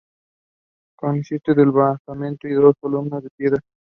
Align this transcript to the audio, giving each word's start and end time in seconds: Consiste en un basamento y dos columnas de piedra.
Consiste 0.97 1.51
en 1.51 1.59
un 1.59 1.73
basamento 1.73 2.47
y 2.47 2.55
dos 2.55 2.73
columnas 2.81 3.21
de 3.23 3.29
piedra. 3.37 3.61